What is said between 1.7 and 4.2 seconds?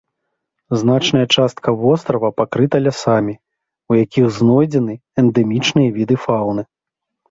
вострава пакрыта лясамі, у